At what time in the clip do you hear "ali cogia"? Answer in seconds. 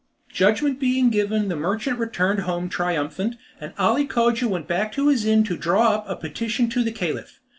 3.77-4.49